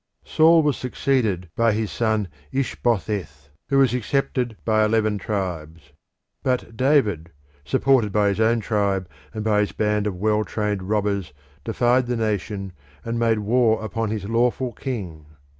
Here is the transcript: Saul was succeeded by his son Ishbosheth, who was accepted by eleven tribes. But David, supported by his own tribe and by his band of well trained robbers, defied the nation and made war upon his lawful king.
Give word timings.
Saul 0.25 0.63
was 0.63 0.77
succeeded 0.77 1.51
by 1.55 1.73
his 1.73 1.91
son 1.91 2.27
Ishbosheth, 2.51 3.49
who 3.69 3.77
was 3.77 3.93
accepted 3.93 4.57
by 4.65 4.83
eleven 4.83 5.19
tribes. 5.19 5.93
But 6.41 6.75
David, 6.75 7.29
supported 7.65 8.11
by 8.11 8.29
his 8.29 8.39
own 8.39 8.61
tribe 8.61 9.07
and 9.31 9.43
by 9.43 9.59
his 9.59 9.73
band 9.73 10.07
of 10.07 10.15
well 10.15 10.43
trained 10.43 10.81
robbers, 10.89 11.33
defied 11.63 12.07
the 12.07 12.17
nation 12.17 12.73
and 13.05 13.19
made 13.19 13.37
war 13.37 13.79
upon 13.85 14.09
his 14.09 14.25
lawful 14.27 14.71
king. 14.71 15.27